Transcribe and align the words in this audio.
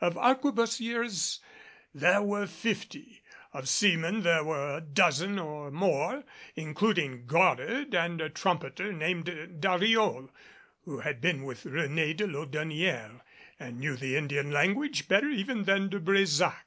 Of 0.00 0.14
arquebusiers 0.14 1.40
there 1.92 2.22
were 2.22 2.46
fifty, 2.46 3.20
and 3.52 3.64
of 3.64 3.68
seamen 3.68 4.22
there 4.22 4.44
were 4.44 4.76
a 4.76 4.80
dozen 4.80 5.40
or 5.40 5.72
more, 5.72 6.22
including 6.54 7.26
Goddard 7.26 7.92
and 7.92 8.20
a 8.20 8.28
trumpeter 8.30 8.92
named 8.92 9.24
Dariol, 9.60 10.30
who 10.82 11.00
had 11.00 11.20
been 11.20 11.42
with 11.42 11.64
Réné 11.64 12.16
de 12.16 12.28
Laudonnière 12.28 13.22
and 13.58 13.80
knew 13.80 13.96
the 13.96 14.14
Indian 14.14 14.52
language 14.52 15.08
better 15.08 15.28
even 15.30 15.64
than 15.64 15.88
De 15.88 15.98
Brésac. 15.98 16.62